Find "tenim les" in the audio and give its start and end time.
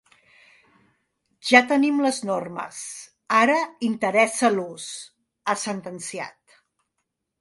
1.71-2.21